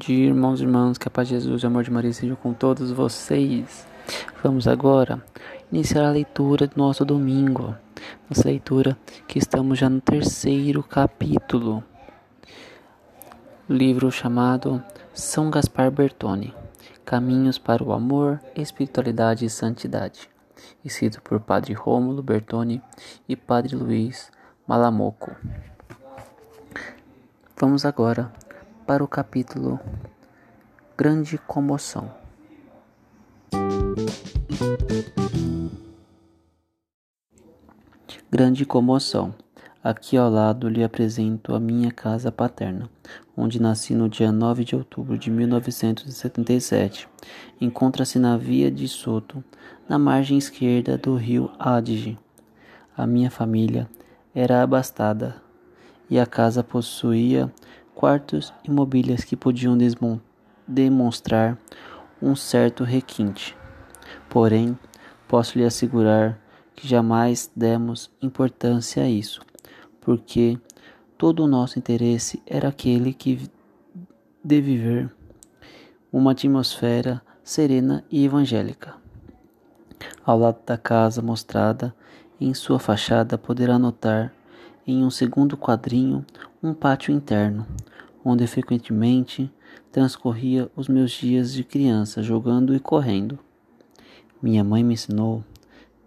Dia, 0.00 0.28
irmãos 0.28 0.60
e 0.60 0.64
irmãs, 0.64 0.96
que 0.96 1.06
a 1.06 1.10
paz 1.10 1.28
de 1.28 1.34
Jesus 1.34 1.62
e 1.62 1.66
o 1.66 1.68
amor 1.68 1.84
de 1.84 1.90
Maria 1.90 2.12
sejam 2.12 2.34
com 2.34 2.54
todos 2.54 2.90
vocês. 2.90 3.86
Vamos 4.42 4.66
agora 4.66 5.22
iniciar 5.70 6.06
a 6.06 6.10
leitura 6.10 6.66
do 6.66 6.76
nosso 6.76 7.04
domingo. 7.04 7.76
Nossa 8.28 8.48
leitura 8.48 8.96
que 9.28 9.38
estamos 9.38 9.78
já 9.78 9.90
no 9.90 10.00
terceiro 10.00 10.82
capítulo. 10.82 11.84
Livro 13.68 14.10
chamado 14.10 14.82
São 15.12 15.50
Gaspar 15.50 15.90
Bertone. 15.90 16.54
Caminhos 17.04 17.58
para 17.58 17.84
o 17.84 17.92
amor, 17.92 18.40
espiritualidade 18.56 19.44
e 19.44 19.50
santidade 19.50 20.30
escrito 20.84 21.20
por 21.22 21.40
Padre 21.40 21.72
Rômulo 21.72 22.22
Bertoni 22.22 22.82
e 23.28 23.36
Padre 23.36 23.76
Luiz 23.76 24.30
Malamoco. 24.66 25.34
Vamos 27.58 27.84
agora 27.84 28.32
para 28.86 29.02
o 29.02 29.08
capítulo 29.08 29.78
Grande 30.96 31.38
Comoção. 31.38 32.10
Grande 38.30 38.64
comoção. 38.64 39.34
Aqui 39.82 40.16
ao 40.16 40.30
lado 40.30 40.68
lhe 40.68 40.84
apresento 40.84 41.54
a 41.54 41.60
minha 41.60 41.90
casa 41.90 42.30
paterna, 42.30 42.90
onde 43.36 43.60
nasci 43.60 43.94
no 43.94 44.08
dia 44.08 44.30
9 44.30 44.64
de 44.64 44.76
outubro 44.76 45.16
de 45.16 45.30
1977. 45.30 47.08
Encontra-se 47.60 48.18
na 48.18 48.36
Via 48.36 48.70
de 48.70 48.86
Soto, 48.86 49.42
na 49.88 49.98
margem 49.98 50.36
esquerda 50.36 50.98
do 50.98 51.16
rio 51.16 51.50
Adige. 51.58 52.18
A 52.96 53.06
minha 53.06 53.30
família 53.30 53.88
era 54.34 54.62
abastada 54.62 55.42
e 56.10 56.18
a 56.18 56.26
casa 56.26 56.62
possuía 56.62 57.50
quartos 58.00 58.54
e 58.64 58.70
mobílias 58.70 59.24
que 59.24 59.36
podiam 59.36 59.76
demonstrar 60.66 61.58
um 62.22 62.34
certo 62.34 62.82
requinte. 62.82 63.54
Porém, 64.30 64.78
posso 65.28 65.58
lhe 65.58 65.64
assegurar 65.66 66.40
que 66.74 66.88
jamais 66.88 67.50
demos 67.54 68.10
importância 68.22 69.02
a 69.02 69.08
isso 69.08 69.42
porque 70.00 70.58
todo 71.18 71.44
o 71.44 71.46
nosso 71.46 71.78
interesse 71.78 72.42
era 72.46 72.68
aquele 72.68 73.12
que 73.12 73.48
de 74.42 74.60
viver 74.60 75.12
uma 76.10 76.32
atmosfera 76.32 77.22
serena 77.44 78.02
e 78.10 78.24
evangélica. 78.24 78.94
Ao 80.24 80.38
lado 80.38 80.58
da 80.64 80.78
casa 80.78 81.20
mostrada 81.20 81.94
em 82.40 82.54
sua 82.54 82.78
fachada 82.78 83.36
poderá 83.36 83.78
notar 83.78 84.32
em 84.86 85.04
um 85.04 85.10
segundo 85.10 85.56
quadrinho 85.56 86.24
um 86.62 86.74
pátio 86.74 87.12
interno, 87.12 87.66
onde 88.24 88.46
frequentemente 88.46 89.52
transcorria 89.90 90.70
os 90.76 90.88
meus 90.88 91.10
dias 91.12 91.52
de 91.52 91.64
criança 91.64 92.22
jogando 92.22 92.74
e 92.74 92.80
correndo. 92.80 93.38
Minha 94.42 94.64
mãe 94.64 94.82
me 94.82 94.94
ensinou, 94.94 95.44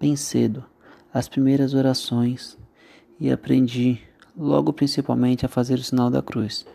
bem 0.00 0.16
cedo, 0.16 0.64
as 1.12 1.28
primeiras 1.28 1.74
orações 1.74 2.58
e 3.20 3.30
aprendi 3.30 4.00
logo 4.36 4.72
principalmente 4.72 5.44
a 5.44 5.48
fazer 5.48 5.74
o 5.74 5.82
sinal 5.82 6.10
da 6.10 6.22
cruz. 6.22 6.66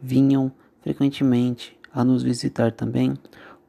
Vinham 0.00 0.52
frequentemente 0.80 1.76
a 1.92 2.04
nos 2.04 2.22
visitar 2.22 2.70
também 2.70 3.14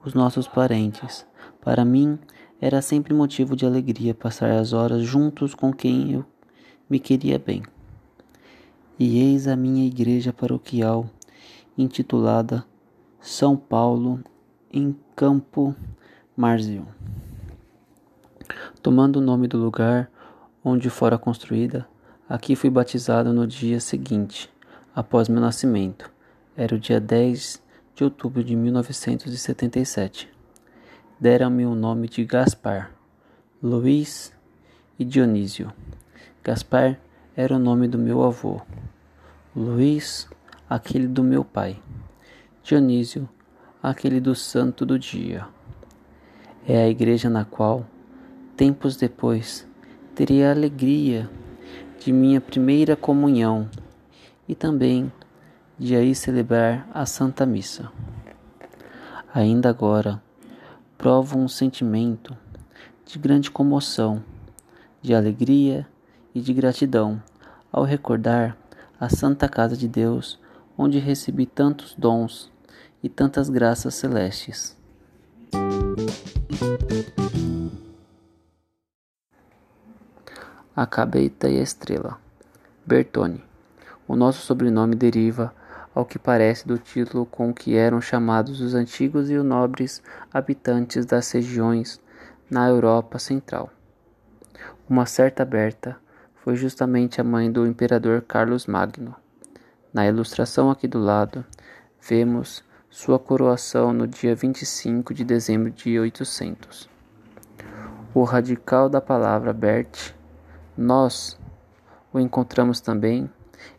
os 0.05 0.13
nossos 0.13 0.47
parentes. 0.47 1.25
Para 1.61 1.83
mim 1.83 2.19
era 2.61 2.81
sempre 2.81 3.13
motivo 3.13 3.55
de 3.55 3.65
alegria 3.65 4.13
passar 4.13 4.51
as 4.51 4.73
horas 4.73 5.03
juntos 5.03 5.55
com 5.55 5.73
quem 5.73 6.13
eu 6.13 6.25
me 6.89 6.99
queria 6.99 7.37
bem. 7.39 7.63
E 8.97 9.19
eis 9.19 9.47
a 9.47 9.55
minha 9.55 9.85
igreja 9.85 10.33
paroquial, 10.33 11.09
intitulada 11.77 12.65
São 13.19 13.55
Paulo, 13.55 14.19
em 14.71 14.95
Campo 15.15 15.75
Marzio. 16.35 16.87
Tomando 18.81 19.17
o 19.17 19.21
nome 19.21 19.47
do 19.47 19.57
lugar 19.57 20.09
onde 20.63 20.89
fora 20.89 21.17
construída, 21.17 21.87
Aqui 22.29 22.57
fui 22.57 22.69
batizado 22.69 23.31
no 23.31 23.47
dia 23.47 23.79
seguinte, 23.79 24.49
após 24.93 25.29
meu 25.29 25.39
nascimento. 25.39 26.11
Era 26.57 26.75
o 26.75 26.79
dia 26.79 26.99
10 26.99 27.63
de 27.95 28.03
outubro 28.03 28.43
de 28.43 28.53
1977. 28.53 30.29
Deram-me 31.17 31.65
o 31.65 31.73
nome 31.73 32.09
de 32.09 32.25
Gaspar, 32.25 32.91
Luiz 33.63 34.33
e 34.99 35.05
Dionísio. 35.05 35.71
Gaspar 36.47 36.97
era 37.35 37.53
o 37.53 37.59
nome 37.59 37.89
do 37.89 37.97
meu 37.97 38.23
avô, 38.23 38.61
Luiz, 39.53 40.29
aquele 40.69 41.05
do 41.05 41.21
meu 41.21 41.43
pai, 41.43 41.77
Dionísio, 42.63 43.27
aquele 43.83 44.21
do 44.21 44.33
santo 44.33 44.85
do 44.85 44.97
dia. 44.97 45.45
É 46.65 46.77
a 46.77 46.87
igreja 46.87 47.29
na 47.29 47.43
qual, 47.43 47.85
tempos 48.55 48.95
depois, 48.95 49.67
teria 50.15 50.47
a 50.47 50.51
alegria 50.53 51.29
de 51.99 52.13
minha 52.13 52.39
primeira 52.39 52.95
comunhão 52.95 53.69
e 54.47 54.55
também 54.55 55.11
de 55.77 55.97
aí 55.97 56.15
celebrar 56.15 56.89
a 56.93 57.05
Santa 57.05 57.45
Missa. 57.45 57.91
Ainda 59.33 59.67
agora, 59.67 60.23
provo 60.97 61.37
um 61.37 61.49
sentimento 61.49 62.37
de 63.05 63.19
grande 63.19 63.51
comoção, 63.51 64.23
de 65.01 65.13
alegria 65.13 65.85
e 66.37 66.41
de 66.41 66.53
gratidão 66.53 67.19
ao 67.71 67.83
recordar 67.83 68.55
a 68.99 69.09
Santa 69.09 69.49
Casa 69.49 69.75
de 69.75 69.87
Deus, 69.87 70.39
onde 70.77 70.99
recebi 70.99 71.47
tantos 71.47 71.95
dons 71.97 72.51
e 73.01 73.09
tantas 73.09 73.49
graças 73.49 73.95
celestes. 73.95 74.77
a 80.75 80.85
cabeta 80.85 81.49
e 81.49 81.57
a 81.57 81.63
estrela. 81.63 82.19
Bertone. 82.85 83.43
O 84.07 84.15
nosso 84.15 84.45
sobrenome 84.45 84.93
deriva, 84.93 85.51
ao 85.95 86.05
que 86.05 86.19
parece, 86.19 86.67
do 86.67 86.77
título 86.77 87.25
com 87.25 87.51
que 87.51 87.75
eram 87.75 87.99
chamados 87.99 88.61
os 88.61 88.75
antigos 88.75 89.31
e 89.31 89.35
os 89.37 89.43
nobres 89.43 90.03
habitantes 90.31 91.03
das 91.03 91.31
regiões 91.31 91.99
na 92.47 92.69
Europa 92.69 93.17
Central. 93.17 93.71
Uma 94.87 95.07
certa 95.07 95.43
Berta 95.43 95.97
foi 96.47 96.55
justamente 96.55 97.19
a 97.19 97.25
mãe 97.25 97.51
do 97.51 97.67
imperador 97.67 98.21
Carlos 98.21 98.67
Magno. 98.67 99.13
Na 99.93 100.07
ilustração 100.07 100.71
aqui 100.71 100.87
do 100.87 100.97
lado, 100.97 101.43
vemos 102.01 102.63
sua 102.89 103.19
coroação 103.19 103.91
no 103.91 104.07
dia 104.07 104.33
25 104.33 105.13
de 105.13 105.25
dezembro 105.25 105.69
de 105.69 105.99
800. 105.99 106.89
O 108.13 108.23
radical 108.23 108.87
da 108.87 109.01
palavra 109.01 109.51
Bert 109.51 110.13
nós 110.77 111.37
o 112.13 112.17
encontramos 112.17 112.79
também 112.79 113.29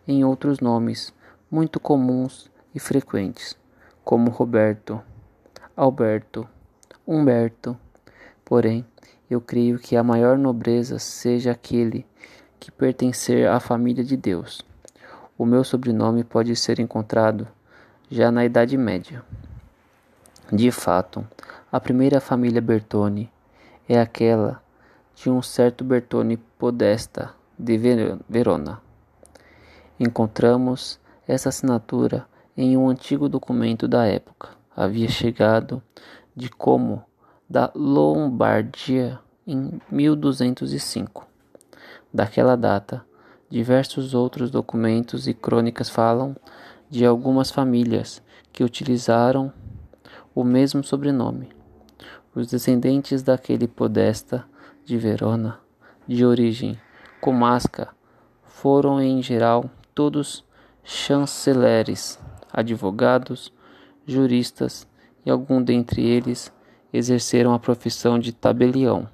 em 0.07 0.23
outros 0.23 0.61
nomes 0.61 1.11
muito 1.51 1.81
comuns 1.81 2.51
e 2.75 2.79
frequentes, 2.79 3.57
como 4.05 4.31
Roberto, 4.31 5.01
Alberto, 5.75 6.47
Humberto, 7.07 7.75
Porém, 8.45 8.85
eu 9.31 9.41
creio 9.41 9.79
que 9.79 9.97
a 9.97 10.03
maior 10.03 10.37
nobreza 10.37 10.99
seja 10.99 11.53
aquele 11.53 12.05
que 12.59 12.71
pertencer 12.71 13.49
à 13.49 13.61
família 13.61 14.05
de 14.05 14.17
Deus. 14.17 14.63
O 15.37 15.47
meu 15.47 15.63
sobrenome 15.63 16.25
pode 16.25 16.55
ser 16.57 16.81
encontrado 16.81 17.47
já 18.11 18.31
na 18.31 18.45
Idade 18.45 18.77
Média. 18.77 19.25
De 20.51 20.71
fato, 20.71 21.27
a 21.71 21.79
primeira 21.79 22.21
família 22.21 22.61
Bertone 22.61 23.31
é 23.89 24.01
aquela 24.01 24.63
de 25.15 25.31
um 25.31 25.43
certo 25.43 25.85
Bertone 25.85 26.37
Podesta 26.59 27.35
de 27.59 27.79
Verona. 28.29 28.81
Encontramos 30.01 30.99
essa 31.27 31.51
assinatura 31.51 32.27
em 32.57 32.77
um 32.77 32.89
antigo 32.89 33.29
documento 33.29 33.87
da 33.87 34.07
época. 34.07 34.49
Havia 34.75 35.09
chegado 35.09 35.83
de 36.35 36.49
como 36.49 37.05
da 37.49 37.71
Lombardia 37.75 39.21
em 39.47 39.81
1205. 39.91 41.28
Daquela 42.13 42.57
data, 42.57 43.05
diversos 43.51 44.15
outros 44.15 44.51
documentos 44.51 45.29
e 45.29 45.35
crônicas 45.35 45.91
falam 45.91 46.35
de 46.89 47.05
algumas 47.05 47.51
famílias 47.51 48.23
que 48.53 48.65
utilizaram 48.65 49.53
o 50.35 50.43
mesmo 50.43 50.83
sobrenome. 50.83 51.51
Os 52.35 52.47
descendentes 52.47 53.23
daquele 53.23 53.69
Podesta 53.69 54.47
de 54.85 54.97
Verona, 54.97 55.61
de 56.07 56.25
origem 56.25 56.79
comasca, 57.21 57.89
foram 58.43 59.01
em 59.03 59.23
geral 59.23 59.69
todos 59.95 60.45
chanceleres, 60.83 62.19
advogados, 62.53 63.53
juristas 64.07 64.87
e 65.27 65.31
algum 65.31 65.63
dentre 65.63 66.03
eles 66.07 66.51
exerceram 66.93 67.53
a 67.53 67.59
profissão 67.59 68.19
de 68.19 68.33
tabelião. 68.33 69.07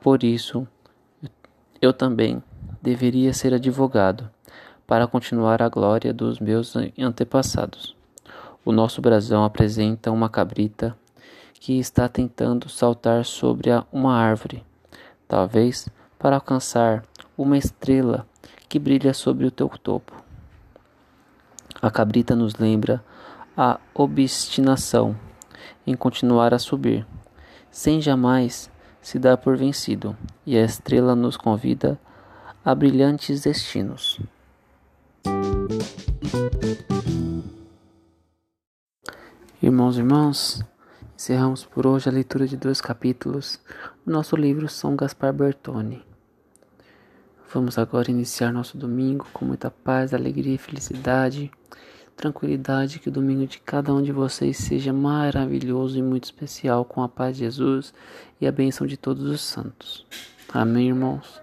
Por 0.00 0.24
isso, 0.24 0.66
eu 1.80 1.92
também 1.92 2.42
deveria 2.82 3.32
ser 3.32 3.54
advogado 3.54 4.28
para 4.86 5.06
continuar 5.06 5.62
a 5.62 5.68
glória 5.68 6.12
dos 6.12 6.38
meus 6.38 6.74
antepassados. 6.98 7.96
O 8.64 8.72
nosso 8.72 9.00
brasão 9.00 9.44
apresenta 9.44 10.10
uma 10.10 10.28
cabrita 10.28 10.96
que 11.54 11.78
está 11.78 12.08
tentando 12.08 12.68
saltar 12.68 13.24
sobre 13.24 13.70
uma 13.92 14.14
árvore, 14.14 14.64
talvez 15.26 15.88
para 16.18 16.36
alcançar 16.36 17.04
uma 17.36 17.56
estrela 17.56 18.26
que 18.68 18.78
brilha 18.78 19.14
sobre 19.14 19.46
o 19.46 19.50
teu 19.50 19.68
topo. 19.68 20.22
A 21.80 21.90
cabrita 21.90 22.36
nos 22.36 22.56
lembra 22.56 23.02
a 23.56 23.80
obstinação 23.94 25.16
em 25.86 25.94
continuar 25.94 26.52
a 26.52 26.58
subir, 26.58 27.06
sem 27.70 28.00
jamais 28.00 28.70
se 29.02 29.18
dar 29.18 29.36
por 29.36 29.56
vencido, 29.56 30.16
e 30.44 30.56
a 30.56 30.64
estrela 30.64 31.14
nos 31.14 31.36
convida 31.36 31.98
a 32.64 32.74
brilhantes 32.74 33.42
destinos. 33.42 34.20
Irmãos 39.62 39.96
e 39.96 40.00
irmãs, 40.00 40.64
encerramos 41.14 41.64
por 41.64 41.86
hoje 41.86 42.08
a 42.08 42.12
leitura 42.12 42.46
de 42.46 42.56
dois 42.56 42.80
capítulos 42.80 43.60
do 44.04 44.12
nosso 44.12 44.36
livro 44.36 44.68
São 44.68 44.96
Gaspar 44.96 45.32
Bertone. 45.32 46.04
Vamos 47.52 47.78
agora 47.78 48.10
iniciar 48.10 48.52
nosso 48.52 48.78
domingo 48.78 49.26
com 49.32 49.44
muita 49.44 49.70
paz, 49.70 50.14
alegria 50.14 50.54
e 50.54 50.58
felicidade 50.58 51.50
tranquilidade, 52.16 52.98
que 52.98 53.08
o 53.08 53.12
domingo 53.12 53.46
de 53.46 53.58
cada 53.58 53.92
um 53.92 54.02
de 54.02 54.12
vocês 54.12 54.56
seja 54.56 54.92
maravilhoso 54.92 55.98
e 55.98 56.02
muito 56.02 56.24
especial 56.24 56.84
com 56.84 57.02
a 57.02 57.08
paz 57.08 57.36
de 57.36 57.44
Jesus 57.44 57.94
e 58.40 58.46
a 58.46 58.52
bênção 58.52 58.86
de 58.86 58.96
todos 58.96 59.24
os 59.24 59.40
santos. 59.40 60.06
Amém, 60.52 60.88
irmãos? 60.88 61.40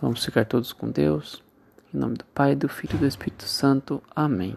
Vamos 0.00 0.24
ficar 0.24 0.44
todos 0.44 0.72
com 0.72 0.90
Deus. 0.90 1.42
Em 1.92 1.98
nome 1.98 2.16
do 2.16 2.24
Pai, 2.26 2.54
do 2.54 2.68
Filho 2.68 2.96
e 2.96 2.98
do 2.98 3.06
Espírito 3.06 3.44
Santo. 3.44 4.02
Amém. 4.14 4.56